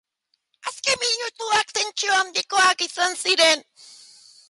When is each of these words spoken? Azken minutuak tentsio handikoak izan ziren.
Azken 0.69 0.97
minutuak 1.03 1.69
tentsio 1.81 2.17
handikoak 2.23 2.85
izan 2.89 3.19
ziren. 3.25 3.67